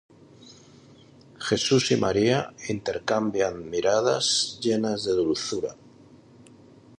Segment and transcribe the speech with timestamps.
[1.47, 5.75] Jesús y María intercambian miradas llenas de dulzura.